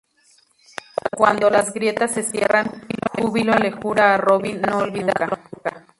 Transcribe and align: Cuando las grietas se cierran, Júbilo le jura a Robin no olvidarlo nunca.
Cuando 1.15 1.47
las 1.51 1.71
grietas 1.73 2.15
se 2.15 2.23
cierran, 2.23 2.71
Júbilo 3.19 3.53
le 3.53 3.71
jura 3.71 4.15
a 4.15 4.17
Robin 4.17 4.59
no 4.59 4.79
olvidarlo 4.79 5.37
nunca. 5.53 5.85